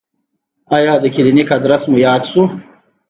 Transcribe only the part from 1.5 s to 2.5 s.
ادرس مو یاد شو؟